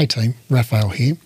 [0.00, 1.18] Hey team, Raphael here.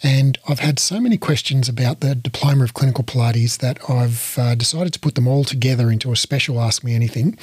[0.00, 4.54] And I've had so many questions about the Diploma of Clinical Pilates that I've uh,
[4.54, 7.36] decided to put them all together into a special Ask Me Anything.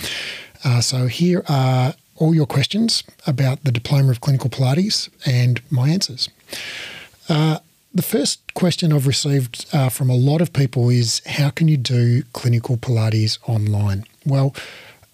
[0.63, 5.89] Uh, so here are all your questions about the Diploma of Clinical Pilates and my
[5.89, 6.29] answers.
[7.27, 7.59] Uh,
[7.93, 11.75] the first question I've received uh, from a lot of people is how can you
[11.75, 14.05] do clinical Pilates online?
[14.25, 14.55] Well,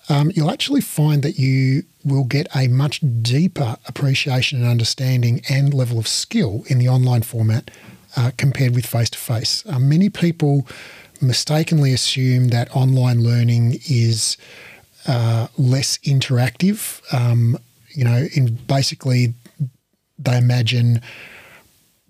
[0.10, 5.74] um, you'll actually find that you will get a much deeper appreciation and understanding and
[5.74, 7.70] level of skill in the online format
[8.18, 9.64] uh, compared with face to face.
[9.66, 10.68] Many people
[11.22, 14.38] mistakenly assume that online learning is
[15.08, 17.02] uh, less interactive.
[17.14, 17.58] Um,
[17.90, 19.34] you know, in basically,
[20.18, 21.02] they imagine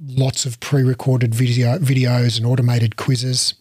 [0.06, 3.56] lots of pre-recorded video videos and automated quizzes,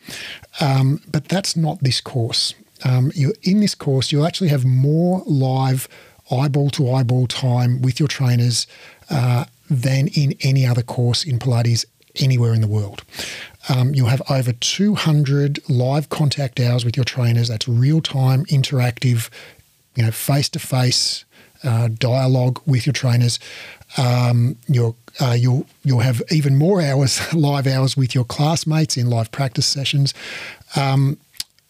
[0.61, 2.55] um, but that's not this course
[2.85, 5.89] um, you in this course, you'll actually have more live
[6.31, 8.67] eyeball to eyeball time with your trainers
[9.11, 11.85] uh, than in any other course in Pilates
[12.17, 13.03] anywhere in the world.
[13.69, 17.49] Um, you'll have over 200 live contact hours with your trainers.
[17.49, 19.31] That's real time, interactive,
[19.95, 21.25] you know, face to face
[21.99, 23.39] dialogue with your trainers.
[23.97, 29.11] Um, you'll uh, you'll you'll have even more hours, live hours with your classmates in
[29.11, 30.15] live practice sessions.
[30.77, 31.19] Um,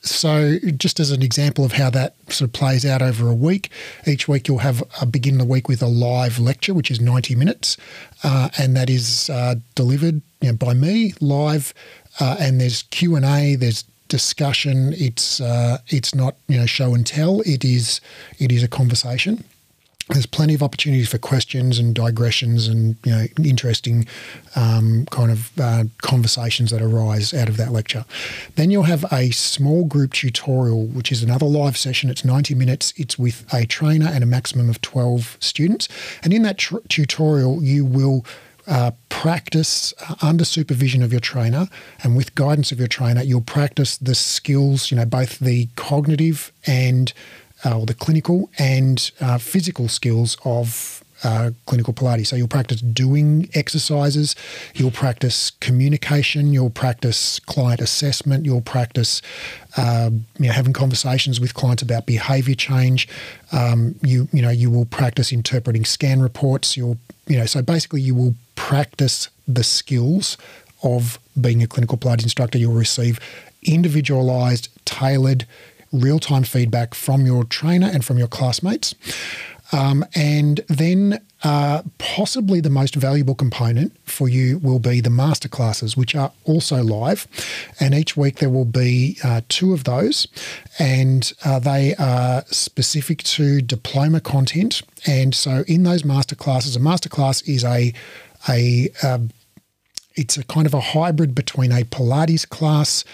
[0.00, 3.70] so, just as an example of how that sort of plays out over a week,
[4.06, 7.34] each week you'll have a begin the week with a live lecture, which is 90
[7.34, 7.76] minutes,
[8.22, 11.74] uh, and that is uh, delivered you know, by me live.
[12.20, 14.92] Uh, and there's Q and A, there's discussion.
[14.96, 17.40] It's uh, it's not you know show and tell.
[17.40, 18.00] It is
[18.38, 19.44] it is a conversation
[20.10, 24.06] there's plenty of opportunities for questions and digressions and you know interesting
[24.56, 28.04] um, kind of uh, conversations that arise out of that lecture.
[28.56, 32.10] Then you'll have a small group tutorial, which is another live session.
[32.10, 32.92] It's 90 minutes.
[32.96, 35.88] It's with a trainer and a maximum of 12 students.
[36.22, 38.24] And in that tutorial, you will
[38.66, 41.68] uh, practice uh, under supervision of your trainer
[42.02, 46.52] and with guidance of your trainer, you'll practice the skills, you know, both the cognitive
[46.66, 47.12] and
[47.64, 52.28] uh, or the clinical and uh, physical skills of uh, clinical Pilates.
[52.28, 54.36] So you'll practice doing exercises,
[54.74, 59.20] you'll practice communication, you'll practice client assessment, you'll practice
[59.76, 63.08] um, you know, having conversations with clients about behaviour change.
[63.52, 66.76] Um, you you know you will practice interpreting scan reports.
[66.76, 70.36] You'll you know so basically you will practice the skills
[70.82, 72.58] of being a clinical Pilates instructor.
[72.58, 73.18] You'll receive
[73.62, 75.46] individualised, tailored
[75.92, 78.94] real time feedback from your trainer and from your classmates.
[79.70, 85.96] Um, and then uh, possibly the most valuable component for you will be the masterclasses,
[85.96, 87.26] which are also live.
[87.78, 90.26] And each week there will be uh, two of those,
[90.78, 94.82] and uh, they are specific to diploma content.
[95.06, 97.92] And so in those masterclasses, a masterclass is a
[98.48, 99.30] a um,
[100.14, 103.04] it's a kind of a hybrid between a Pilates class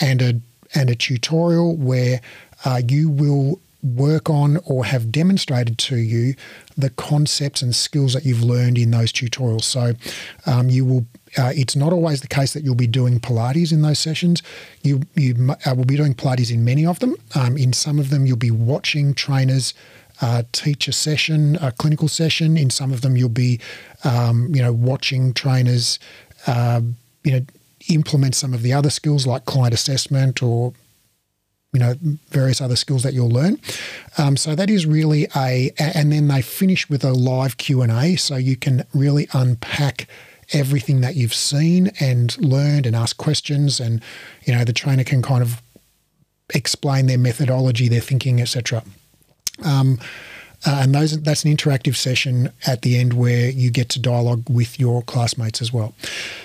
[0.00, 0.40] and a
[0.74, 2.20] and a tutorial where
[2.64, 6.34] uh, you will work on or have demonstrated to you
[6.76, 9.64] the concepts and skills that you've learned in those tutorials.
[9.64, 9.92] So
[10.46, 11.06] um, you will.
[11.36, 14.42] Uh, it's not always the case that you'll be doing Pilates in those sessions.
[14.82, 17.16] You you uh, will be doing Pilates in many of them.
[17.34, 19.74] Um, in some of them, you'll be watching trainers.
[20.20, 22.56] Uh, teach a session, a clinical session.
[22.56, 23.58] In some of them, you'll be,
[24.04, 25.98] um, you know, watching trainers,
[26.46, 26.80] uh,
[27.24, 27.44] you know,
[27.88, 30.72] implement some of the other skills like client assessment or
[31.72, 31.94] you know
[32.28, 33.60] various other skills that you'll learn.
[34.16, 38.36] Um, so that is really a and then they finish with a live q&a so
[38.36, 40.06] you can really unpack
[40.52, 44.02] everything that you've seen and learned and ask questions and
[44.44, 45.62] you know the trainer can kind of
[46.54, 48.82] explain their methodology their thinking etc
[49.64, 49.98] um,
[50.66, 54.44] uh, and those that's an interactive session at the end where you get to dialogue
[54.48, 55.94] with your classmates as well.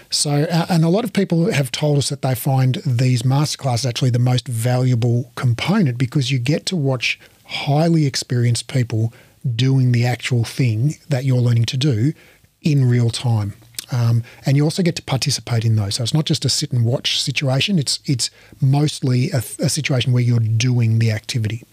[0.09, 3.87] So, uh, and a lot of people have told us that they find these masterclasses
[3.87, 9.13] actually the most valuable component because you get to watch highly experienced people
[9.55, 12.13] doing the actual thing that you're learning to do
[12.61, 13.53] in real time.
[13.91, 15.95] Um, and you also get to participate in those.
[15.95, 17.79] So it's not just a sit and watch situation.
[17.79, 18.29] It's it's
[18.61, 21.63] mostly a, a situation where you're doing the activity.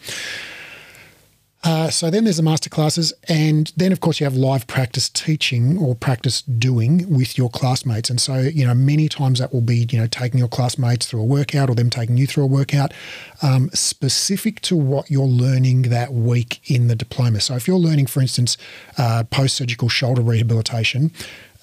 [1.67, 5.77] Uh, so then there's the masterclasses, and then of course you have live practice teaching
[5.79, 8.09] or practice doing with your classmates.
[8.09, 11.23] And so you know many times that will be you know taking your classmates through
[11.23, 12.95] a workout or them taking you through a workout
[13.43, 17.41] um, specific to what you're learning that week in the diploma.
[17.41, 18.57] So if you're learning, for instance,
[18.97, 21.11] uh, post surgical shoulder rehabilitation.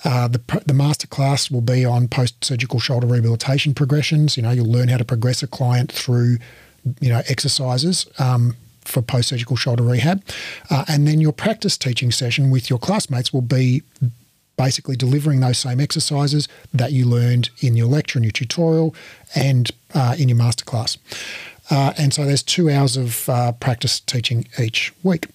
[0.06, 4.36] Uh, the, the masterclass will be on post surgical shoulder rehabilitation progressions.
[4.36, 6.40] You know, you'll learn how to progress a client through,
[7.00, 8.06] you know, exercises.
[8.20, 10.24] Um, for post surgical shoulder rehab.
[10.70, 13.84] Uh, and then your practice teaching session with your classmates will be
[14.58, 18.96] basically delivering those same exercises that you learned in your lecture and your tutorial
[19.36, 20.98] and uh, in your masterclass.
[21.70, 25.28] Uh, and so there's two hours of uh, practice teaching each week.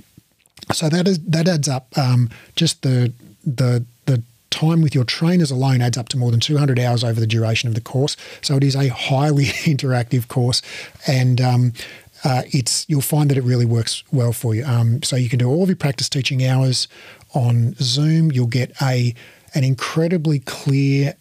[0.73, 1.97] So that is that adds up.
[1.97, 3.12] Um, just the
[3.44, 7.21] the the time with your trainers alone adds up to more than 200 hours over
[7.21, 8.17] the duration of the course.
[8.43, 10.61] So it is a highly interactive course,
[11.06, 11.73] and um,
[12.25, 14.65] uh, it's you'll find that it really works well for you.
[14.65, 16.88] Um, so you can do all of your practice teaching hours
[17.35, 18.32] on Zoom.
[18.32, 19.15] You'll get a
[19.55, 21.15] an incredibly clear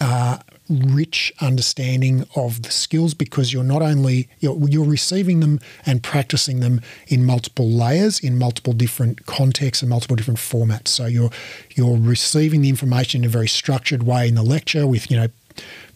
[0.00, 0.38] uh,
[0.68, 6.60] rich understanding of the skills because you're not only you're, you're, receiving them and practicing
[6.60, 11.30] them in multiple layers in multiple different contexts and multiple different formats so you're
[11.74, 15.26] you're receiving the information in a very structured way in the lecture with you know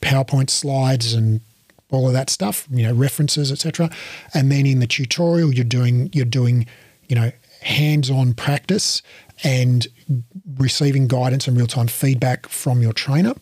[0.02, 1.40] powerpoint slides and
[1.90, 3.90] all of that stuff you know references etc
[4.34, 6.66] and then in the tutorial you're doing you're doing
[7.08, 7.30] you know
[7.60, 9.02] hands-on practice
[9.44, 9.86] and
[10.56, 13.34] receiving guidance and real-time feedback from your trainer.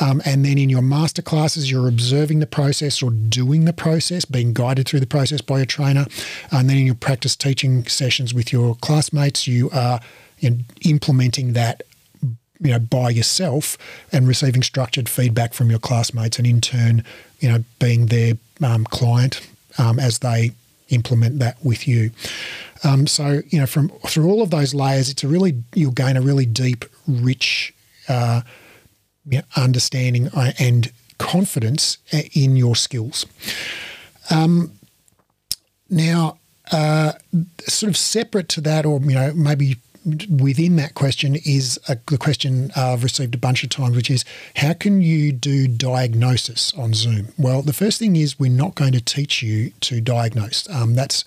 [0.00, 4.24] Um, and then in your master classes, you're observing the process or doing the process,
[4.24, 6.06] being guided through the process by your trainer.
[6.50, 10.00] And then in your practice teaching sessions with your classmates, you are
[10.38, 11.82] you know, implementing that
[12.58, 13.76] you know by yourself
[14.12, 17.04] and receiving structured feedback from your classmates and in turn
[17.40, 19.40] you know being their um, client
[19.78, 20.52] um, as they
[20.88, 22.10] implement that with you
[22.84, 26.16] um, so you know, from through all of those layers, it's a really you'll gain
[26.16, 27.74] a really deep, rich
[28.08, 28.42] uh,
[29.28, 33.26] you know, understanding uh, and confidence uh, in your skills.
[34.30, 34.72] Um,
[35.88, 36.38] now,
[36.70, 37.12] uh,
[37.66, 39.76] sort of separate to that, or you know, maybe
[40.30, 44.24] within that question is a, the question I've received a bunch of times, which is
[44.54, 47.28] how can you do diagnosis on Zoom?
[47.36, 50.68] Well, the first thing is we're not going to teach you to diagnose.
[50.70, 51.24] Um, that's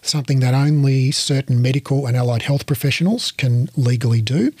[0.00, 4.52] something that only certain medical and allied health professionals can legally do,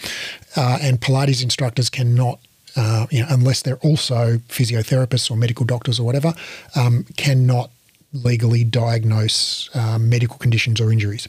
[0.56, 2.38] uh, and Pilates instructors cannot.
[2.74, 6.32] Uh, you know, unless they're also physiotherapists or medical doctors or whatever,
[6.74, 7.70] um, cannot
[8.12, 11.28] legally diagnose um, medical conditions or injuries.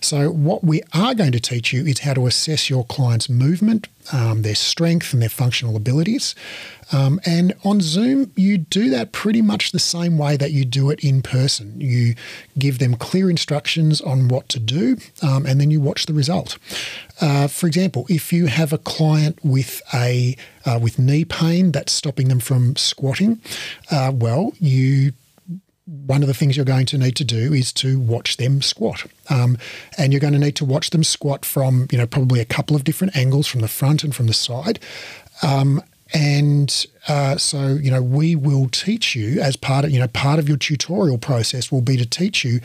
[0.00, 3.88] So, what we are going to teach you is how to assess your client's movement,
[4.12, 6.34] um, their strength, and their functional abilities.
[6.92, 10.90] Um, and on Zoom, you do that pretty much the same way that you do
[10.90, 11.80] it in person.
[11.80, 12.14] You
[12.58, 16.58] give them clear instructions on what to do, um, and then you watch the result.
[17.20, 21.92] Uh, for example, if you have a client with a uh, with knee pain that's
[21.92, 23.40] stopping them from squatting,
[23.90, 25.12] uh, well, you
[25.86, 29.04] one of the things you're going to need to do is to watch them squat.
[29.28, 29.58] Um,
[29.98, 32.74] and you're going to need to watch them squat from, you know, probably a couple
[32.74, 34.78] of different angles from the front and from the side.
[35.42, 35.82] Um,
[36.14, 40.38] and uh, so, you know, we will teach you as part of, you know, part
[40.38, 42.60] of your tutorial process will be to teach you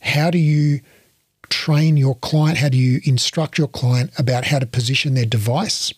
[0.00, 0.80] how do you
[1.50, 5.92] train your client, how do you instruct your client about how to position their device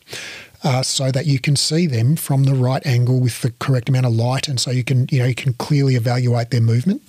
[0.67, 4.05] uh, so that you can see them from the right angle with the correct amount
[4.05, 7.01] of light, and so you can you know you can clearly evaluate their movement.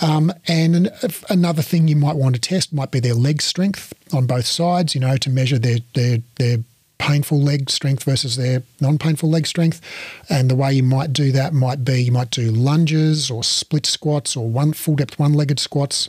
[0.00, 0.90] Um, and an,
[1.30, 4.96] another thing you might want to test might be their leg strength on both sides.
[4.96, 6.58] You know, to measure their their their
[6.98, 9.80] painful leg strength versus their non-painful leg strength.
[10.28, 13.86] And the way you might do that might be you might do lunges or split
[13.86, 16.08] squats or one full depth one-legged squats.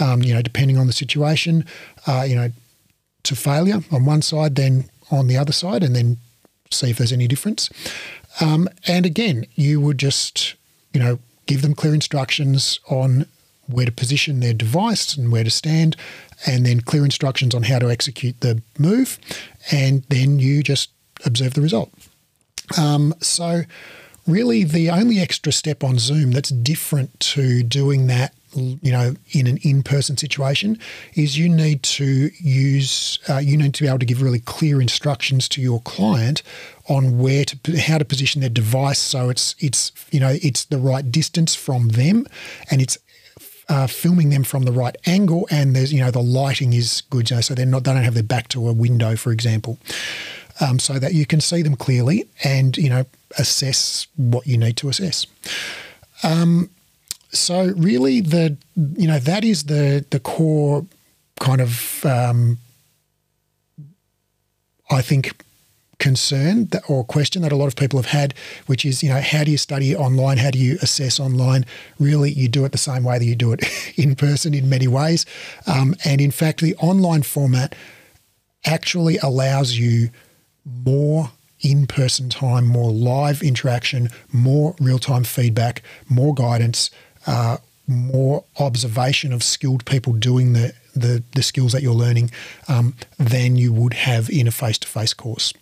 [0.00, 1.64] Um, you know, depending on the situation.
[2.04, 2.50] Uh, you know,
[3.22, 6.18] to failure on one side, then on the other side and then
[6.70, 7.68] see if there's any difference.
[8.40, 10.54] Um, and again, you would just,
[10.92, 13.26] you know, give them clear instructions on
[13.66, 15.96] where to position their device and where to stand,
[16.46, 19.18] and then clear instructions on how to execute the move,
[19.70, 20.90] and then you just
[21.24, 21.92] observe the result.
[22.78, 23.62] Um, so,
[24.26, 29.46] really, the only extra step on Zoom that's different to doing that you know, in
[29.46, 30.78] an in-person situation,
[31.14, 34.80] is you need to use, uh, you need to be able to give really clear
[34.80, 36.42] instructions to your client
[36.88, 40.78] on where to, how to position their device so it's it's you know it's the
[40.78, 42.26] right distance from them,
[42.70, 42.98] and it's
[43.68, 47.30] uh, filming them from the right angle, and there's you know the lighting is good,
[47.30, 49.78] you know, so they're not they don't have their back to a window, for example,
[50.60, 53.04] um, so that you can see them clearly and you know
[53.38, 55.26] assess what you need to assess.
[56.22, 56.70] Um,
[57.32, 58.56] so really, the
[58.96, 60.86] you know that is the the core
[61.38, 62.58] kind of um,
[64.90, 65.44] I think
[66.00, 68.34] concern that, or question that a lot of people have had,
[68.66, 70.38] which is, you know, how do you study online?
[70.38, 71.64] How do you assess online?
[72.00, 73.62] Really, you do it the same way that you do it
[73.96, 75.24] in person in many ways.
[75.66, 77.76] Um, and in fact, the online format
[78.64, 80.10] actually allows you
[80.64, 86.90] more in person time, more live interaction, more real time feedback, more guidance
[87.26, 92.30] uh, more observation of skilled people doing the the, the skills that you're learning
[92.68, 95.52] um, than you would have in a face to face course.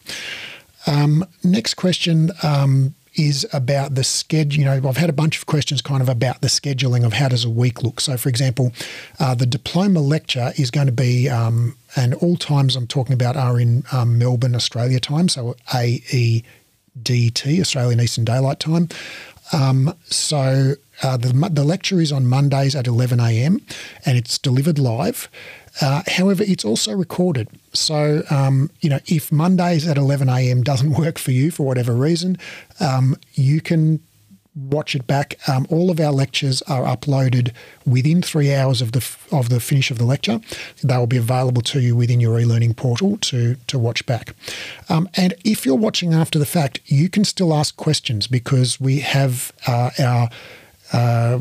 [0.87, 4.61] Um, next question um, is about the schedule.
[4.61, 7.29] You know, I've had a bunch of questions kind of about the scheduling of how
[7.29, 8.01] does a week look.
[8.01, 8.73] So, for example,
[9.19, 13.37] uh, the diploma lecture is going to be, um, and all times I'm talking about
[13.37, 16.45] are in um, Melbourne, Australia time, so AEDT,
[17.61, 18.89] Australian Eastern Daylight Time.
[19.53, 23.61] Um, so uh, the, the lecture is on Mondays at 11 a.m.
[24.05, 25.29] and it's delivered live.
[25.81, 27.49] Uh, however, it's also recorded.
[27.73, 30.63] So, um, you know, if Mondays at 11 a.m.
[30.63, 32.37] doesn't work for you for whatever reason,
[32.81, 34.01] um, you can
[34.59, 35.39] watch it back.
[35.49, 37.53] Um, all of our lectures are uploaded
[37.87, 40.41] within three hours of the of the finish of the lecture.
[40.83, 44.35] They will be available to you within your e-learning portal to to watch back.
[44.89, 49.01] Um, and if you're watching after the fact, you can still ask questions because we
[49.01, 50.29] have uh, our
[50.93, 51.41] uh,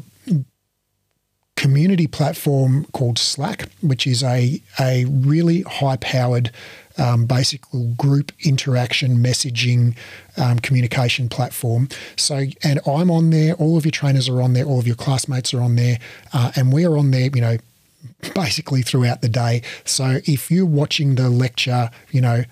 [1.57, 6.51] community platform called Slack, which is a, a really high powered,
[6.97, 7.61] um, basic
[7.97, 9.97] group interaction messaging
[10.37, 11.89] um, communication platform.
[12.15, 14.95] So, and I'm on there, all of your trainers are on there, all of your
[14.95, 15.99] classmates are on there,
[16.31, 17.57] uh, and we are on there, you know,
[18.33, 19.63] basically throughout the day.
[19.83, 22.43] So if you're watching the lecture, you know,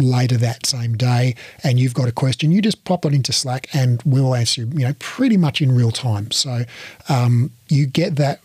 [0.00, 3.68] later that same day and you've got a question, you just pop it into Slack
[3.74, 6.30] and we'll answer, you know, pretty much in real time.
[6.30, 6.64] So
[7.08, 8.40] um, you get that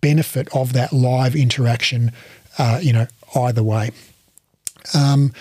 [0.00, 2.12] benefit of that live interaction,
[2.58, 3.90] uh, you know, either way.
[4.94, 5.32] Um,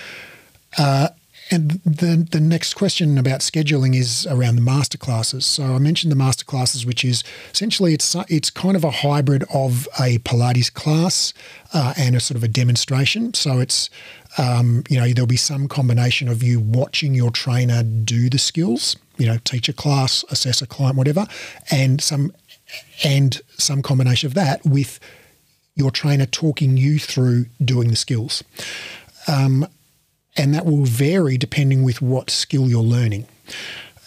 [0.77, 1.10] uh,
[1.51, 5.43] and the the next question about scheduling is around the masterclasses.
[5.43, 9.88] So I mentioned the masterclasses, which is essentially it's it's kind of a hybrid of
[10.00, 11.33] a Pilates class
[11.74, 13.33] uh, and a sort of a demonstration.
[13.33, 13.89] So it's
[14.38, 18.96] um, you know there'll be some combination of you watching your trainer do the skills,
[19.18, 21.28] you know, teach a class, assess a client, whatever,
[21.72, 22.34] and some
[23.04, 25.00] and some combination of that with
[25.75, 28.44] your trainer talking you through doing the skills.
[29.28, 29.68] Um,
[30.36, 33.28] and that will vary depending with what skill you're learning.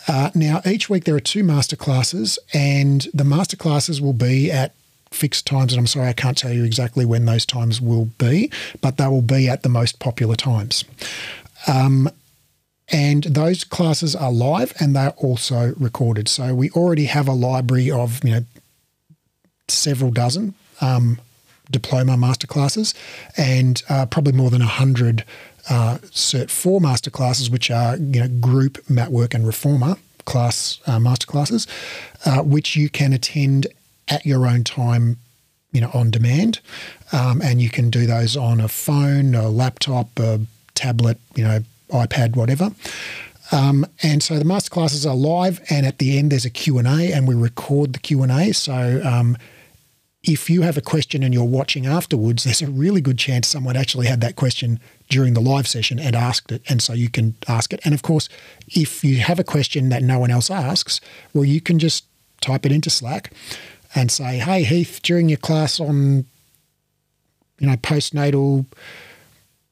[0.08, 4.50] Uh, now, each week there are two master classes, and the master classes will be
[4.50, 4.74] at
[5.16, 5.72] fixed times.
[5.72, 9.06] And I'm sorry, I can't tell you exactly when those times will be, but they
[9.08, 10.84] will be at the most popular times.
[11.66, 12.08] Um,
[12.88, 16.28] and those classes are live and they're also recorded.
[16.28, 18.44] So we already have a library of you know
[19.68, 21.18] several dozen um,
[21.70, 22.94] diploma masterclasses
[23.36, 25.24] and uh, probably more than a hundred
[25.68, 31.66] uh, Cert 4 masterclasses, which are you know group, MatWork, and Reformer class uh, masterclasses,
[32.24, 33.66] uh, which you can attend
[34.08, 35.18] at your own time,
[35.72, 36.60] you know, on demand,
[37.12, 40.40] um, and you can do those on a phone, a laptop, a
[40.74, 41.60] tablet, you know,
[41.90, 42.70] iPad, whatever.
[43.52, 47.28] Um, and so the masterclasses are live, and at the end there's a Q and
[47.28, 48.52] we record the Q and A.
[48.52, 49.36] So um,
[50.26, 53.76] if you have a question and you're watching afterwards, there's a really good chance someone
[53.76, 56.62] actually had that question during the live session and asked it.
[56.68, 57.80] And so you can ask it.
[57.84, 58.28] And of course,
[58.66, 61.00] if you have a question that no one else asks,
[61.32, 62.04] well, you can just
[62.40, 63.30] type it into Slack
[63.96, 66.26] and say, hey, Heath, during your class on,
[67.58, 68.66] you know, postnatal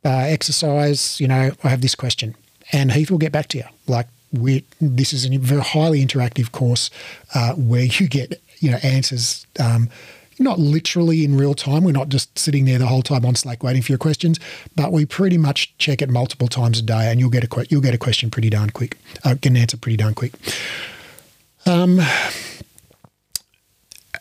[0.05, 2.35] uh, exercise, you know, I have this question.
[2.73, 3.65] And Heath will get back to you.
[3.87, 6.91] Like, we, this is a very highly interactive course
[7.35, 9.91] uh, where you get, you know, answers um,
[10.39, 11.85] not literally in real time.
[11.85, 14.41] We're not just sitting there the whole time on Slack waiting for your questions,
[14.75, 17.83] but we pretty much check it multiple times a day, and you'll get a you'll
[17.83, 18.97] get a question pretty darn quick.
[19.23, 20.33] Uh, get an answer pretty darn quick.
[21.67, 22.01] Um,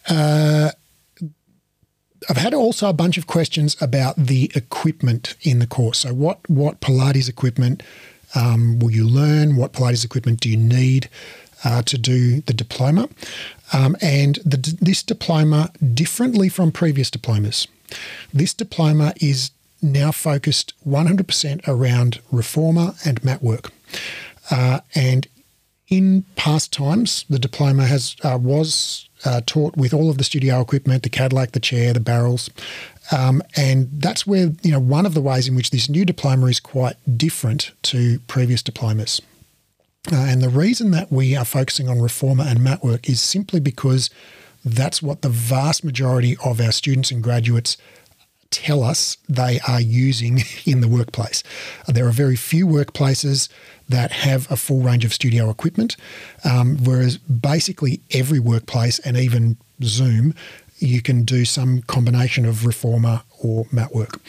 [0.09, 0.71] uh,
[2.29, 5.99] I've had also a bunch of questions about the equipment in the course.
[5.99, 7.83] So, what what Pilates equipment
[8.35, 9.55] um, will you learn?
[9.55, 11.09] What Pilates equipment do you need
[11.63, 13.09] uh, to do the diploma?
[13.71, 17.67] Um, and the, this diploma, differently from previous diplomas,
[18.33, 23.71] this diploma is now focused 100% around reformer and mat work.
[24.49, 25.27] Uh, and
[25.89, 30.61] in past times, the diploma has uh, was uh, taught with all of the studio
[30.61, 32.49] equipment, the Cadillac, the chair, the barrels,
[33.11, 36.47] um, and that's where you know one of the ways in which this new diploma
[36.47, 39.21] is quite different to previous diplomas.
[40.11, 43.59] Uh, and the reason that we are focusing on reformer and mat work is simply
[43.59, 44.09] because
[44.65, 47.77] that's what the vast majority of our students and graduates
[48.49, 51.43] tell us they are using in the workplace.
[51.87, 53.49] There are very few workplaces
[53.89, 55.97] that have a full range of studio equipment,
[56.43, 60.33] um, whereas basically every workplace and even Zoom,
[60.79, 64.19] you can do some combination of reformer or mat work.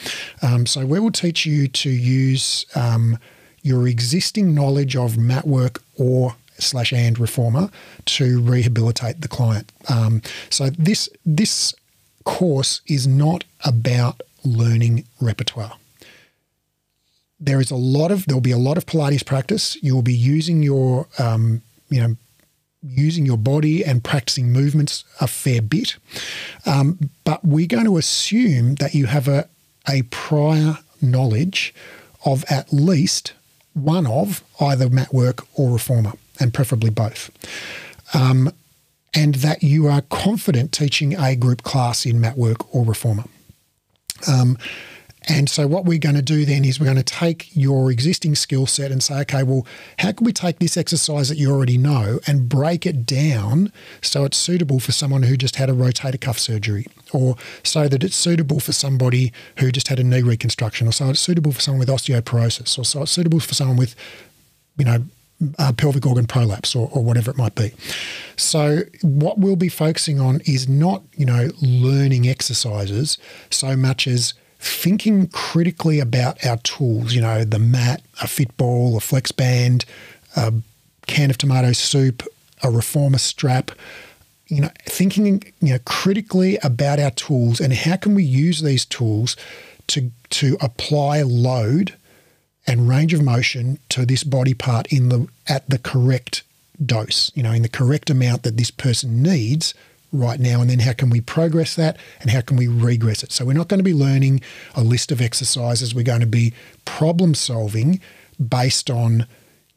[0.43, 3.19] Um, so we will teach you to use um,
[3.63, 7.71] your existing knowledge of mat work or slash and reformer
[8.05, 9.73] to rehabilitate the client.
[9.89, 11.75] Um, so this this
[12.25, 15.77] course is not about learning repertoire.
[17.45, 19.77] There is a lot of there will be a lot of Pilates practice.
[19.83, 22.17] You will be using your um, you know
[22.83, 25.97] using your body and practicing movements a fair bit,
[26.67, 29.49] um, but we're going to assume that you have a
[29.89, 31.75] a prior knowledge
[32.25, 33.35] of at least
[33.75, 37.31] one of either mat work or reformer, and preferably both.
[38.15, 38.53] Um,
[39.15, 43.25] and that you are confident teaching a group class in mat work or reformer.
[44.27, 44.59] Um,
[45.27, 48.35] and so, what we're going to do then is we're going to take your existing
[48.35, 49.67] skill set and say, okay, well,
[49.99, 54.25] how can we take this exercise that you already know and break it down so
[54.25, 58.17] it's suitable for someone who just had a rotator cuff surgery, or so that it's
[58.17, 61.79] suitable for somebody who just had a knee reconstruction, or so it's suitable for someone
[61.79, 63.95] with osteoporosis, or so it's suitable for someone with,
[64.77, 65.05] you know,
[65.59, 67.73] uh, pelvic organ prolapse or, or, whatever it might be.
[68.37, 73.19] So, what we'll be focusing on is not, you know, learning exercises
[73.51, 78.97] so much as thinking critically about our tools, you know, the mat, a fit ball,
[78.97, 79.85] a flex band,
[80.37, 80.55] a
[81.07, 82.23] can of tomato soup,
[82.63, 83.73] a reformer strap,
[84.47, 88.87] you know, thinking, you know, critically about our tools and how can we use these
[88.87, 89.37] tools
[89.89, 91.95] to to apply load
[92.67, 96.43] and range of motion to this body part in the at the correct
[96.85, 99.75] dose, you know, in the correct amount that this person needs
[100.15, 103.33] right now, and then how can we progress that and how can we regress it?
[103.33, 104.41] So we're not going to be learning
[104.75, 105.95] a list of exercises.
[105.95, 106.55] We're going to be
[106.85, 108.01] problem solving
[108.39, 109.27] based on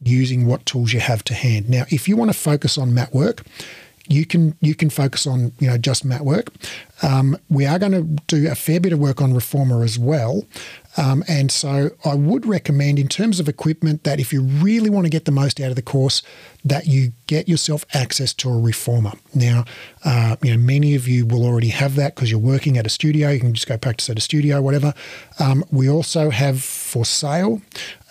[0.02, 1.70] using what tools you have to hand.
[1.70, 3.44] Now, if you want to focus on mat work,
[4.10, 6.52] you can you can focus on you know just mat work.
[7.04, 10.46] Um, we are going to do a fair bit of work on reformer as well,
[10.98, 15.06] um, and so I would recommend, in terms of equipment, that if you really want
[15.06, 16.24] to get the most out of the course,
[16.66, 19.14] that you get yourself access to a reformer.
[19.34, 19.66] Now,
[20.04, 22.90] uh, you know, many of you will already have that because you're working at a
[22.90, 23.30] studio.
[23.30, 24.96] You can just go practice at a studio, whatever.
[25.40, 27.62] Um, we also have for sale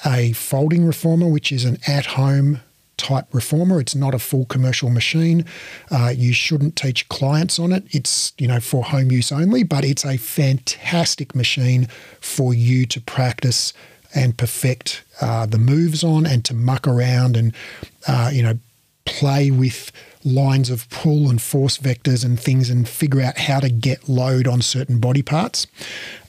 [0.04, 2.60] a folding reformer, which is an at-home
[2.96, 3.80] type reformer.
[3.80, 5.44] It's not a full commercial machine.
[5.90, 7.84] Uh, you shouldn't teach clients on it.
[7.90, 11.86] It's you know for home use only, but it's a fantastic machine
[12.20, 13.72] for you to practice
[14.14, 17.54] and perfect uh, the moves on, and to muck around and
[18.08, 18.58] uh, you know
[19.04, 19.92] play with
[20.24, 24.48] lines of pull and force vectors and things and figure out how to get load
[24.48, 25.68] on certain body parts.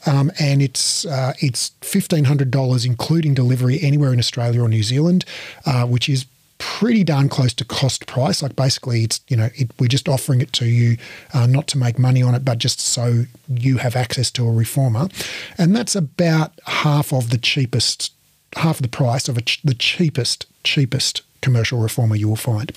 [0.05, 4.83] Um, and it's uh, it's fifteen hundred dollars including delivery anywhere in Australia or New
[4.83, 5.25] Zealand,
[5.65, 6.25] uh, which is
[6.57, 8.41] pretty darn close to cost price.
[8.41, 10.97] Like basically, it's you know it, we're just offering it to you,
[11.33, 14.51] uh, not to make money on it, but just so you have access to a
[14.51, 15.07] reformer,
[15.57, 18.13] and that's about half of the cheapest,
[18.55, 22.71] half of the price of ch- the cheapest cheapest commercial reformer you will find,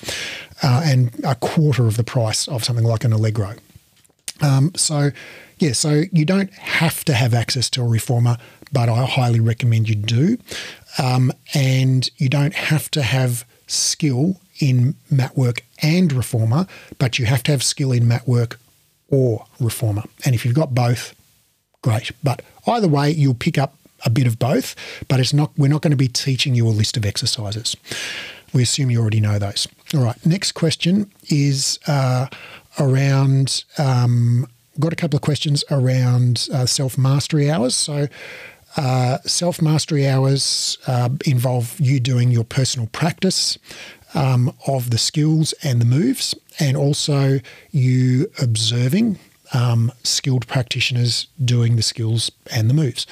[0.63, 3.55] uh, and a quarter of the price of something like an Allegro.
[4.41, 5.11] Um, so,
[5.59, 8.37] yeah, so you don't have to have access to a reformer,
[8.71, 10.37] but I highly recommend you do.
[10.97, 16.67] Um, and you don't have to have skill in mat work and reformer,
[16.99, 18.59] but you have to have skill in mat work
[19.09, 20.03] or reformer.
[20.25, 21.15] And if you've got both,
[21.81, 22.11] great.
[22.23, 24.75] But either way, you'll pick up a bit of both,
[25.07, 27.75] but it's not we're not going to be teaching you a list of exercises.
[28.53, 29.67] We assume you already know those.
[29.93, 32.27] All right, next question is uh,
[32.79, 34.47] around um,
[34.79, 37.75] got a couple of questions around uh, self mastery hours.
[37.75, 38.07] So
[38.77, 43.57] uh, Self mastery hours uh, involve you doing your personal practice
[44.13, 47.39] um, of the skills and the moves, and also
[47.71, 49.19] you observing
[49.53, 53.05] um, skilled practitioners doing the skills and the moves.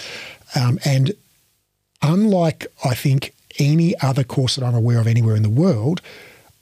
[0.55, 1.13] Um, and
[2.01, 6.01] unlike, I think, any other course that I'm aware of anywhere in the world,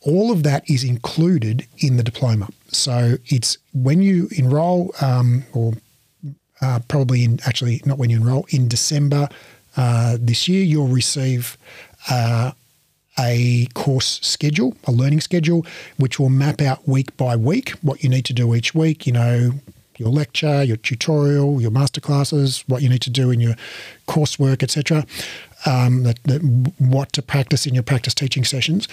[0.01, 2.49] all of that is included in the diploma.
[2.69, 5.73] So it's when you enroll um, or
[6.61, 9.29] uh, probably in actually not when you enroll in December
[9.77, 11.57] uh, this year, you'll receive
[12.09, 12.51] uh,
[13.19, 15.65] a course schedule, a learning schedule,
[15.97, 19.05] which will map out week by week what you need to do each week.
[19.05, 19.51] You know,
[19.97, 23.55] your lecture, your tutorial, your masterclasses, what you need to do in your
[24.07, 25.05] coursework, etc.
[25.65, 26.05] Um,
[26.77, 28.87] what to practice in your practice teaching sessions.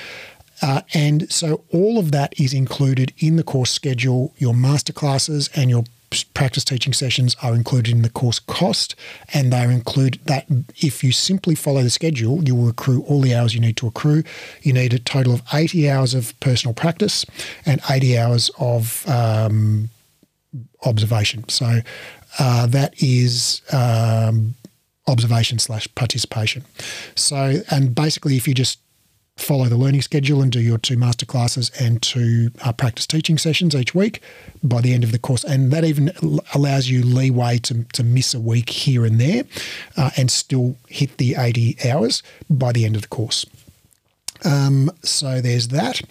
[0.63, 5.71] Uh, and so all of that is included in the course schedule, your masterclasses and
[5.71, 5.85] your
[6.35, 8.95] practice teaching sessions are included in the course cost,
[9.33, 13.35] and they include that if you simply follow the schedule, you will accrue all the
[13.35, 14.23] hours you need to accrue.
[14.63, 17.27] You need a total of 80 hours of personal practice
[17.67, 19.91] and 80 hours of um,
[20.85, 21.49] observation.
[21.49, 21.81] So
[22.39, 23.63] uh, that is.
[23.73, 24.55] Um,
[25.07, 26.65] observation slash participation.
[27.15, 28.79] So, and basically, if you just
[29.37, 33.37] follow the learning schedule and do your two master classes and two uh, practice teaching
[33.37, 34.21] sessions each week
[34.63, 35.45] by the end of the course.
[35.45, 36.13] And that even
[36.55, 39.45] allows you leeway to, to miss a week here and there
[39.97, 43.45] uh, and still hit the 80 hours by the end of the course.
[44.45, 46.03] Um, so there's that.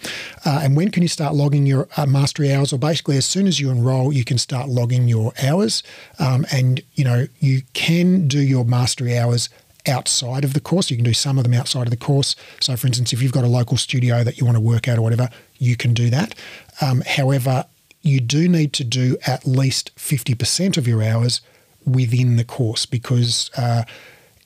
[0.44, 2.72] Uh, and when can you start logging your uh, mastery hours?
[2.72, 5.82] Or basically, as soon as you enroll, you can start logging your hours.
[6.18, 9.48] Um, and you know you can do your mastery hours
[9.86, 10.90] outside of the course.
[10.90, 12.36] You can do some of them outside of the course.
[12.60, 14.98] So, for instance, if you've got a local studio that you want to work out
[14.98, 16.34] or whatever, you can do that.
[16.80, 17.66] Um, however,
[18.02, 21.40] you do need to do at least 50% of your hours
[21.86, 23.84] within the course because uh,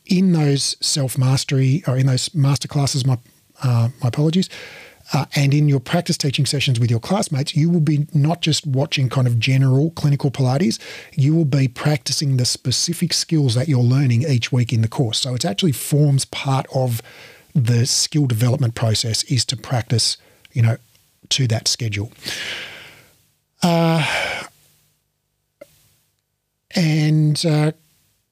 [0.07, 3.18] in those self mastery or in those master classes, my
[3.62, 4.48] uh, my apologies.
[5.12, 8.66] Uh, and in your practice teaching sessions with your classmates, you will be not just
[8.66, 10.79] watching kind of general clinical Pilates,
[11.12, 15.21] you will be practicing the specific skills that you're learning each week in the course.
[15.21, 17.01] So it actually forms part of
[17.55, 20.18] the skill development process is to practice,
[20.53, 20.77] you know,
[21.31, 22.12] to that schedule.
[23.62, 24.05] Uh,
[26.75, 27.73] and uh,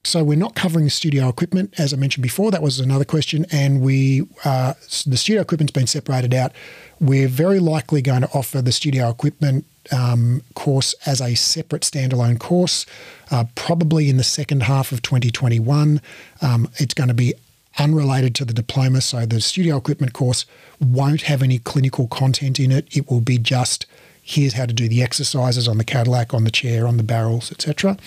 [0.07, 2.49] so we're not covering studio equipment, as I mentioned before.
[2.49, 4.73] That was another question, and we uh,
[5.05, 6.53] the studio equipment's been separated out.
[7.01, 12.39] We're very likely going to offer the studio equipment um, course as a separate standalone
[12.39, 12.85] course,
[13.31, 16.01] uh, probably in the second half of 2021.
[16.41, 17.33] Um, it's going to be
[17.77, 20.45] unrelated to the diploma, so the studio equipment course
[20.79, 22.87] won't have any clinical content in it.
[22.95, 23.85] It will be just
[24.27, 27.49] here's how to do the exercises on the Cadillac, on the chair, on the barrels,
[27.49, 27.97] etc.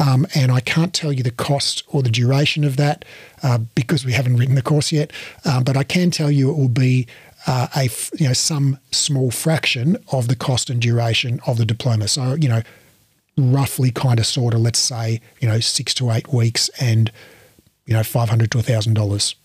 [0.00, 3.04] Um, and I can't tell you the cost or the duration of that
[3.44, 5.12] uh, because we haven't written the course yet.
[5.44, 7.06] Um, but I can tell you it will be
[7.46, 12.08] uh, a you know some small fraction of the cost and duration of the diploma.
[12.08, 12.62] So you know,
[13.36, 17.12] roughly, kind of, sort of, let's say you know six to eight weeks and
[17.86, 19.36] you know five hundred to a thousand dollars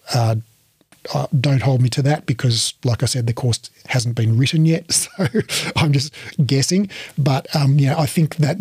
[1.13, 4.65] uh, don't hold me to that because, like I said, the course hasn't been written
[4.65, 4.85] yet.
[5.17, 5.29] So
[5.75, 6.13] I'm just
[6.45, 6.89] guessing.
[7.17, 8.57] But um, yeah, I think that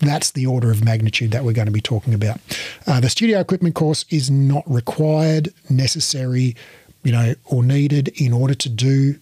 [0.00, 2.40] that's the order of magnitude that we're going to be talking about.
[2.86, 6.56] Uh, the studio equipment course is not required, necessary,
[7.02, 9.16] you know, or needed in order to do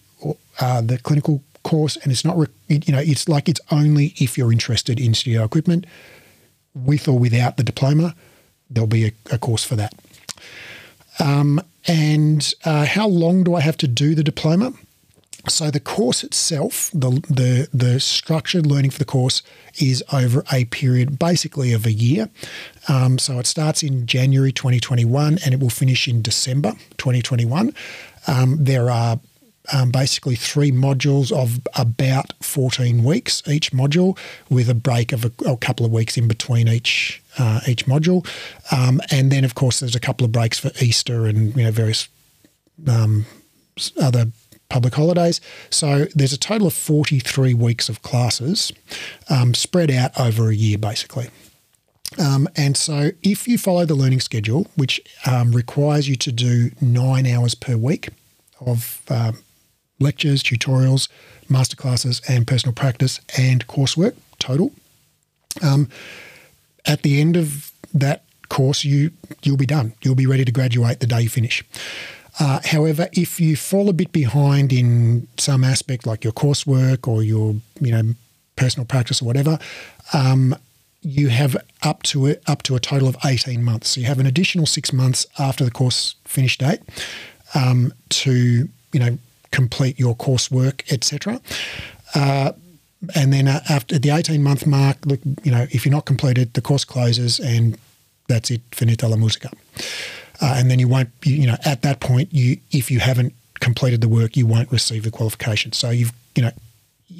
[0.59, 4.37] uh, the clinical course, and it's not, re- you know, it's like it's only if
[4.37, 5.85] you're interested in studio equipment,
[6.75, 8.15] with or without the diploma,
[8.69, 9.93] there'll be a, a course for that.
[11.19, 14.73] Um, and uh, how long do I have to do the diploma?
[15.49, 19.43] So the course itself, the, the the structured learning for the course
[19.75, 22.29] is over a period basically of a year.
[22.87, 27.73] Um, so it starts in January 2021 and it will finish in December 2021.
[28.25, 29.19] Um, there are
[29.71, 34.17] um, basically three modules of about 14 weeks each module,
[34.49, 38.27] with a break of a, a couple of weeks in between each uh, each module,
[38.71, 41.71] um, and then of course there's a couple of breaks for Easter and you know
[41.71, 42.07] various
[42.87, 43.25] um,
[44.01, 44.27] other
[44.69, 45.39] public holidays.
[45.69, 48.71] So there's a total of 43 weeks of classes
[49.29, 51.29] um, spread out over a year, basically.
[52.19, 56.71] Um, and so, if you follow the learning schedule, which um, requires you to do
[56.79, 58.09] nine hours per week
[58.59, 59.39] of um,
[59.99, 61.07] lectures, tutorials,
[61.49, 64.71] masterclasses, and personal practice and coursework total.
[66.85, 69.11] At the end of that course, you
[69.43, 69.93] you'll be done.
[70.01, 71.63] You'll be ready to graduate the day you finish.
[72.39, 77.23] Uh, however, if you fall a bit behind in some aspect, like your coursework or
[77.23, 78.13] your you know
[78.55, 79.59] personal practice or whatever,
[80.13, 80.55] um,
[81.01, 83.89] you have up to it up to a total of eighteen months.
[83.89, 86.81] So you have an additional six months after the course finish date
[87.53, 89.17] um, to you know
[89.51, 91.39] complete your coursework, etc.
[92.15, 92.53] Uh,
[93.15, 96.53] and then uh, after the 18 month mark, look, you know, if you're not completed,
[96.53, 97.77] the course closes and
[98.27, 99.49] that's it, finita la musica.
[100.41, 104.01] Uh, and then you won't, you know, at that point, you if you haven't completed
[104.01, 105.71] the work, you won't receive the qualification.
[105.71, 106.51] So you've, you know,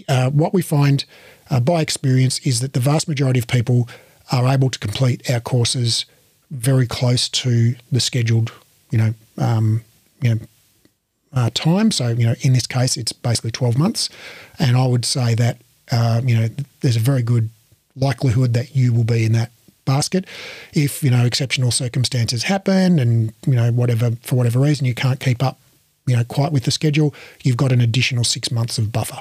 [0.07, 1.05] uh, what we find
[1.49, 3.87] uh, by experience is that the vast majority of people
[4.31, 6.05] are able to complete our courses
[6.51, 8.51] very close to the scheduled,
[8.89, 9.83] you know, um,
[10.21, 10.41] you know,
[11.33, 11.91] uh, time.
[11.91, 14.09] So, you know, in this case, it's basically 12 months.
[14.59, 15.57] And I would say that,
[15.93, 16.49] uh, you know,
[16.82, 17.49] there's a very good
[17.95, 19.51] likelihood that you will be in that
[19.86, 20.25] basket.
[20.73, 25.19] If, you know, exceptional circumstances happen and, you know, whatever, for whatever reason, you can't
[25.19, 25.60] keep up,
[26.08, 29.19] you know, quite with the schedule, you've got an additional six months of buffer.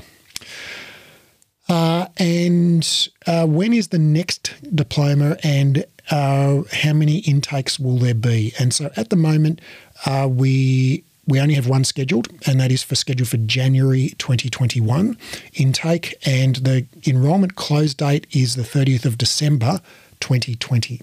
[1.69, 8.15] Uh, and uh, when is the next diploma and uh, how many intakes will there
[8.15, 8.53] be?
[8.59, 9.61] And so at the moment,
[10.07, 15.17] uh, we we only have one scheduled, and that is for scheduled for January 2021
[15.55, 16.15] intake.
[16.27, 19.81] And the enrolment close date is the 30th of December
[20.21, 21.01] 2020.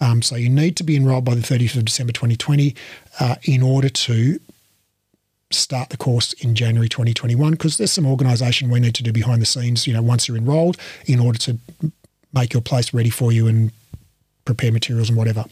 [0.00, 2.74] Um, so you need to be enrolled by the 30th of December 2020
[3.20, 4.38] uh, in order to
[5.50, 9.40] start the course in January 2021 because there's some organisation we need to do behind
[9.40, 10.76] the scenes, you know, once you're enrolled
[11.06, 11.58] in order to
[12.32, 13.72] make your place ready for you and
[14.44, 15.44] prepare materials and whatever.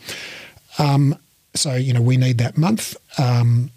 [0.78, 1.18] Um,
[1.54, 2.96] so, you know, we need that month.
[3.18, 3.70] Um,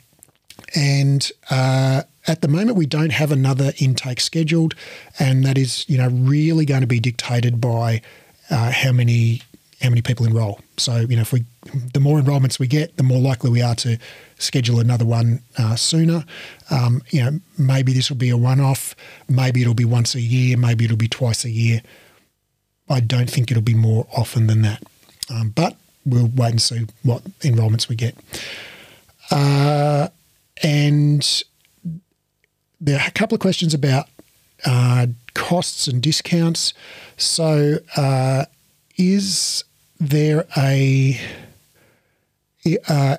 [0.76, 4.76] and uh, at the moment, we don't have another intake scheduled,
[5.18, 8.02] and that is, you know, really going to be dictated by
[8.50, 9.42] uh, how many
[9.82, 10.60] how many people enrol.
[10.78, 11.46] So, you know, if we
[11.94, 13.98] the more enrolments we get, the more likely we are to
[14.38, 16.26] schedule another one uh, sooner.
[16.70, 18.96] Um, you know, maybe this will be a one-off.
[19.28, 20.58] Maybe it'll be once a year.
[20.58, 21.82] Maybe it'll be twice a year.
[22.90, 24.84] I don't think it'll be more often than that.
[25.30, 28.16] Um, but we'll wait and see what enrolments we get.
[29.32, 30.10] Uh,
[30.64, 31.44] and
[32.82, 34.08] there are a couple of questions about
[34.66, 36.74] uh, costs and discounts.
[37.18, 38.46] So, uh,
[38.98, 39.64] is
[40.00, 41.20] there a
[42.88, 43.18] uh,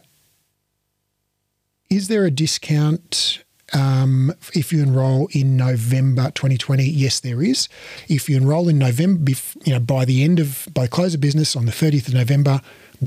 [1.89, 6.85] is there a discount um, if you enrol in November 2020?
[6.85, 7.69] Yes, there is.
[8.09, 9.33] If you enrol in November,
[9.65, 12.61] you know, by the end of by close of business on the 30th of November,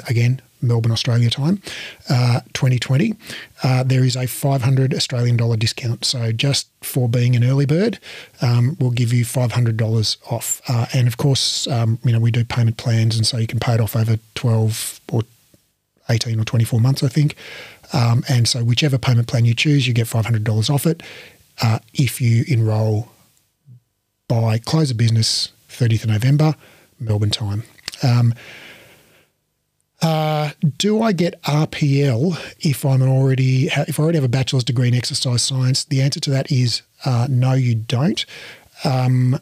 [0.09, 1.61] again Melbourne, Australia time,
[2.09, 3.15] uh, 2020,
[3.63, 6.05] uh, there is a 500 Australian dollar discount.
[6.05, 7.99] So just for being an early bird,
[8.41, 10.61] um, we'll give you $500 off.
[10.67, 13.59] Uh, and of course, um, you know, we do payment plans, and so you can
[13.59, 15.23] pay it off over 12 or
[16.09, 17.35] 18 or 24 months, I think.
[17.93, 21.03] Um, and so whichever payment plan you choose, you get $500 off it
[21.61, 23.11] uh, if you enrol
[24.27, 26.55] by close of business 30th of November,
[26.99, 27.63] Melbourne time.
[28.01, 28.33] Um,
[30.03, 34.89] uh, do I get RPL if I'm already if I already have a bachelor's degree
[34.89, 35.85] in exercise science?
[35.85, 38.25] The answer to that is uh, no, you don't.
[38.83, 39.39] Um,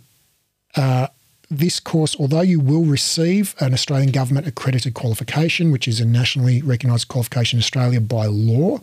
[0.75, 1.07] uh,
[1.51, 6.61] this course, although you will receive an Australian government accredited qualification, which is a nationally
[6.61, 8.79] recognised qualification in Australia by law,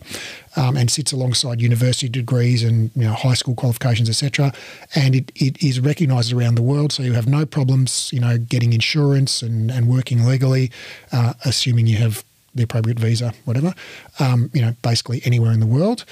[0.55, 4.53] um, and sits alongside university degrees and you know, high school qualifications, etc.,
[4.93, 8.37] and it, it is recognised around the world, so you have no problems, you know,
[8.37, 10.71] getting insurance and, and working legally,
[11.11, 13.73] uh, assuming you have the appropriate visa, whatever,
[14.19, 16.05] um, you know, basically anywhere in the world.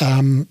[0.00, 0.48] Um,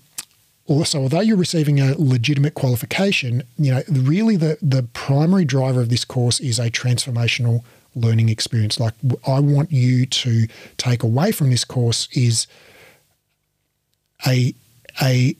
[0.66, 5.90] also, although you're receiving a legitimate qualification, you know, really the, the primary driver of
[5.90, 7.62] this course is a transformational
[7.94, 8.80] learning experience.
[8.80, 8.94] Like
[9.26, 10.46] I want you to
[10.76, 12.46] take away from this course is
[14.26, 14.54] a
[15.02, 15.36] a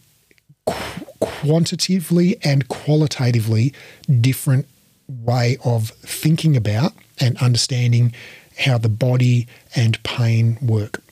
[1.21, 3.73] quantitatively and qualitatively
[4.21, 4.67] different
[5.09, 8.13] way of thinking about and understanding
[8.59, 11.03] how the body and pain work.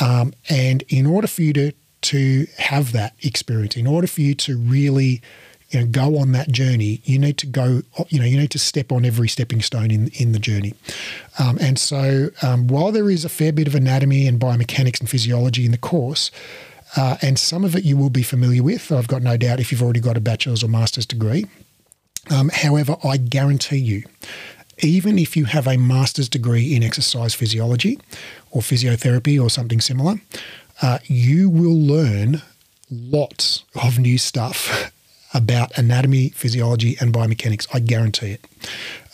[0.00, 1.72] Um, and in order for you to
[2.12, 5.22] to have that experience, in order for you to really
[5.70, 8.58] you know, go on that journey, you need to go, you know, you need to
[8.58, 10.74] step on every stepping stone in, in the journey.
[11.38, 15.10] Um, and so um, while there is a fair bit of anatomy and biomechanics and
[15.10, 16.30] physiology in the course,
[16.96, 19.72] uh, and some of it you will be familiar with, I've got no doubt if
[19.72, 21.46] you've already got a bachelor's or master's degree.
[22.30, 24.04] Um, however, I guarantee you,
[24.78, 27.98] even if you have a master's degree in exercise physiology
[28.50, 30.16] or physiotherapy or something similar,
[30.82, 32.42] uh, you will learn
[32.90, 34.92] lots of new stuff
[35.34, 37.66] about anatomy, physiology, and biomechanics.
[37.74, 38.44] I guarantee it.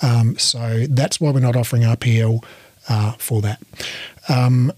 [0.02, 2.44] Um, so that's why we're not offering RPL
[2.88, 3.60] uh, for that.
[4.28, 4.72] Um,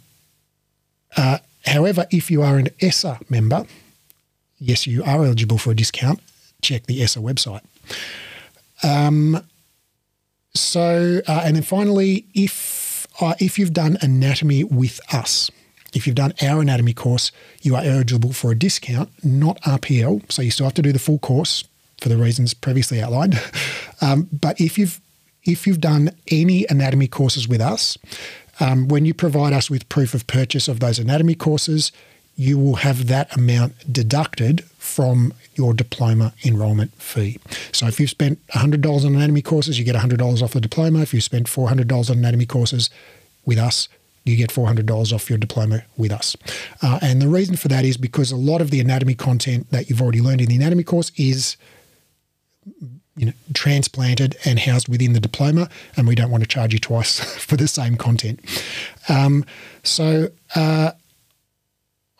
[1.17, 3.67] uh, however, if you are an ESSA member,
[4.59, 6.21] yes, you are eligible for a discount.
[6.63, 7.63] Check the ESSA website.
[8.83, 9.43] Um,
[10.55, 15.51] so, uh, and then finally, if uh, if you've done anatomy with us,
[15.95, 20.31] if you've done our anatomy course, you are eligible for a discount, not RPL.
[20.31, 21.65] So you still have to do the full course
[22.01, 23.41] for the reasons previously outlined.
[24.01, 25.01] Um, but if you've
[25.45, 27.97] if you've done any anatomy courses with us,
[28.61, 31.93] um, when you provide us with proof of purchase of those anatomy courses,
[32.37, 37.39] you will have that amount deducted from your diploma enrolment fee.
[37.73, 41.01] So if you've spent $100 on anatomy courses, you get $100 off the diploma.
[41.01, 42.91] If you spent $400 on anatomy courses
[43.47, 43.89] with us,
[44.25, 46.35] you get $400 off your diploma with us.
[46.83, 49.89] Uh, and the reason for that is because a lot of the anatomy content that
[49.89, 51.57] you've already learned in the anatomy course is
[53.17, 56.79] you know, transplanted and housed within the diploma, and we don't want to charge you
[56.79, 58.41] twice for the same content.
[59.09, 59.45] Um,
[59.83, 60.93] so uh,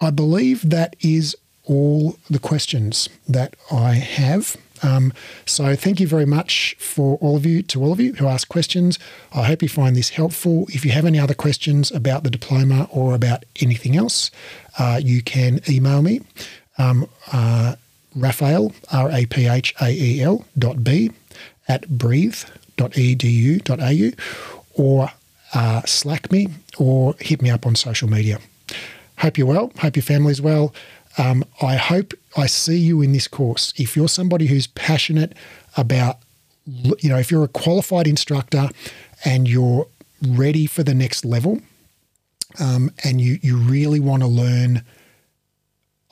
[0.01, 4.57] I believe that is all the questions that I have.
[4.85, 5.13] Um,
[5.47, 8.51] so thank you very much for all of you, to all of you who asked
[8.51, 8.99] questions.
[9.33, 10.67] I hope you find this helpful.
[10.69, 14.31] If you have any other questions about the diploma or about anything else,
[14.79, 16.21] uh, you can email me,
[16.77, 17.77] um, uh,
[18.15, 21.11] Raphael, R-A-P-H-A-E-L dot B
[21.67, 24.11] at breathe.edu.au
[24.75, 25.09] or
[25.55, 28.39] uh, Slack me or hit me up on social media.
[29.19, 29.73] hope you're well.
[29.79, 30.75] Hope your family's well.
[31.17, 33.73] Um, I hope I see you in this course.
[33.77, 35.35] If you're somebody who's passionate
[35.77, 36.19] about,
[36.67, 38.69] you know, if you're a qualified instructor
[39.25, 39.87] and you're
[40.27, 41.61] ready for the next level,
[42.61, 44.83] um, and you you really want to learn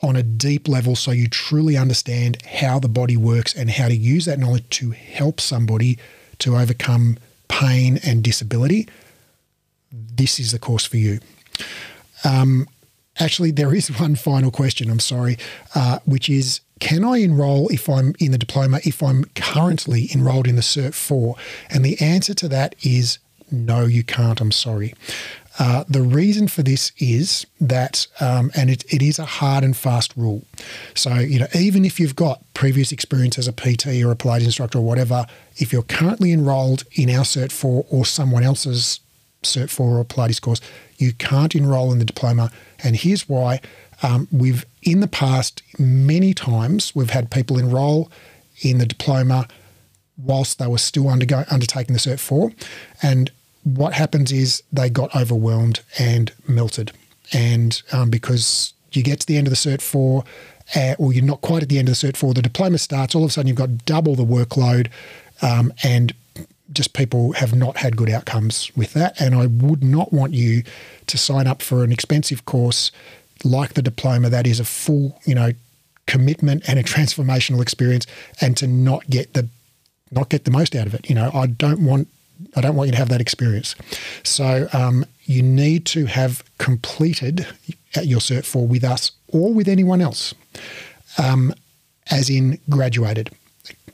[0.01, 3.95] on a deep level so you truly understand how the body works and how to
[3.95, 5.97] use that knowledge to help somebody
[6.39, 8.87] to overcome pain and disability,
[9.91, 11.19] this is the course for you.
[12.25, 12.67] Um,
[13.19, 15.37] actually, there is one final question, I'm sorry,
[15.75, 20.47] uh, which is can I enroll if I'm in the diploma if I'm currently enrolled
[20.47, 21.35] in the Cert 4?
[21.69, 23.19] And the answer to that is
[23.51, 24.41] no, you can't.
[24.41, 24.93] I'm sorry.
[25.59, 29.77] Uh, the reason for this is that, um, and it, it is a hard and
[29.77, 30.43] fast rule.
[30.95, 34.45] So, you know, even if you've got previous experience as a PT or a Pilates
[34.45, 38.99] instructor or whatever, if you're currently enrolled in our Cert 4 or someone else's
[39.43, 40.61] Cert 4 or Pilates course,
[40.97, 42.51] you can't enroll in the diploma.
[42.83, 43.61] And here's why.
[44.01, 48.11] Um, we've, in the past, many times, we've had people enroll
[48.61, 49.47] in the diploma
[50.17, 52.51] whilst they were still undergo- undertaking the Cert 4.
[53.01, 53.31] And
[53.63, 56.91] what happens is they got overwhelmed and melted.
[57.31, 60.23] And um, because you get to the end of the Cert 4,
[60.75, 63.15] uh, or you're not quite at the end of the Cert 4, the diploma starts,
[63.15, 64.89] all of a sudden you've got double the workload,
[65.41, 66.13] um, and
[66.73, 69.19] just people have not had good outcomes with that.
[69.19, 70.63] And I would not want you
[71.07, 72.91] to sign up for an expensive course
[73.43, 75.51] like the diploma that is a full, you know,
[76.05, 78.05] commitment and a transformational experience
[78.41, 79.47] and to not get the
[80.11, 81.09] not get the most out of it.
[81.09, 82.07] You know, I don't want
[82.55, 83.75] I don't want you to have that experience.
[84.23, 87.47] So um, you need to have completed
[88.01, 90.33] your Cert 4 with us or with anyone else,
[91.17, 91.53] um,
[92.11, 93.31] as in graduated,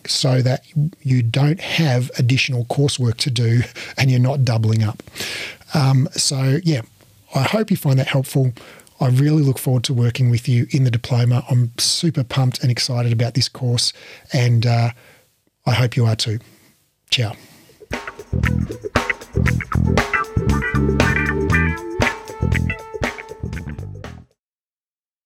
[0.08, 0.64] so that
[1.02, 3.62] you don't have additional coursework to do
[3.98, 5.04] and you're not doubling up.
[5.74, 6.82] Um, so, yeah,
[7.36, 8.54] I hope you find that helpful.
[9.00, 11.46] I really look forward to working with you in the diploma.
[11.50, 13.94] I'm super pumped and excited about this course,
[14.34, 14.90] and uh,
[15.66, 16.40] I hope you are too.
[17.10, 17.34] Ciao.